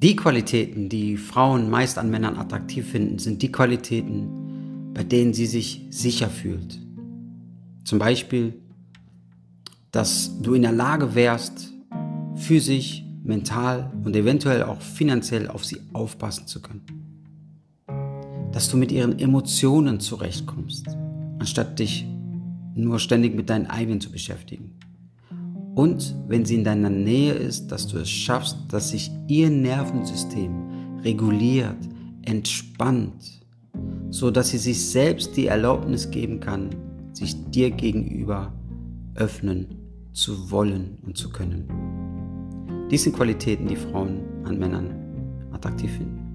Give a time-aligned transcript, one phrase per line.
[0.00, 5.46] Die Qualitäten, die Frauen meist an Männern attraktiv finden, sind die Qualitäten, bei denen sie
[5.46, 6.78] sich sicher fühlt.
[7.82, 8.54] Zum Beispiel,
[9.90, 11.72] dass du in der Lage wärst,
[12.36, 16.84] physisch, mental und eventuell auch finanziell auf sie aufpassen zu können.
[18.52, 20.86] Dass du mit ihren Emotionen zurechtkommst,
[21.40, 22.06] anstatt dich
[22.76, 24.78] nur ständig mit deinen eigenen zu beschäftigen.
[25.78, 30.98] Und wenn sie in deiner Nähe ist, dass du es schaffst, dass sich ihr Nervensystem
[31.04, 31.78] reguliert,
[32.22, 33.46] entspannt,
[34.10, 36.70] so dass sie sich selbst die Erlaubnis geben kann,
[37.12, 38.52] sich dir gegenüber
[39.14, 39.68] öffnen
[40.12, 41.68] zu wollen und zu können.
[42.90, 44.90] Dies sind Qualitäten, die Frauen an Männern
[45.52, 46.27] attraktiv finden.